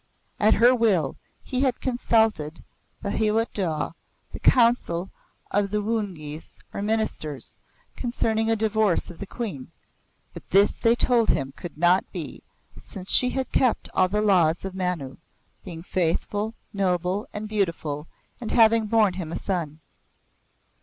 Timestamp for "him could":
11.29-11.77